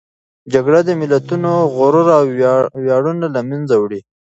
جګړه 0.53 0.79
د 0.85 0.89
ملتونو 1.01 1.51
غرور 1.75 2.07
او 2.17 2.23
ویاړونه 2.85 3.25
له 3.35 3.41
منځه 3.49 3.73
وړي. 3.79 4.01